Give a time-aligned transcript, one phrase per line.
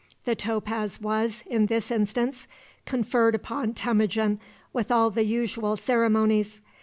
[0.25, 2.47] The topaz was, in this instance,
[2.87, 4.39] conferred upon Temujin
[4.73, 6.59] with all the usual ceremonies.